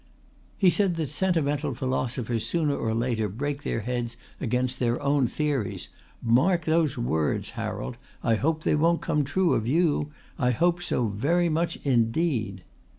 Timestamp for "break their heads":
3.29-4.17